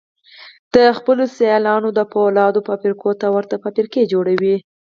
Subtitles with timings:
[0.75, 4.55] د خپلو سيالانو د پولادو فابريکو ته ورته فابريکې جوړوي.